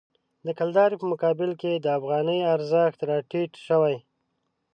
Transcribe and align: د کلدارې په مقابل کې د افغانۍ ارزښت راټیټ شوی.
د 0.45 0.47
کلدارې 0.59 0.95
په 0.99 1.05
مقابل 1.13 1.51
کې 1.61 1.71
د 1.75 1.85
افغانۍ 1.99 2.39
ارزښت 2.55 2.99
راټیټ 3.09 3.51
شوی. 3.67 3.97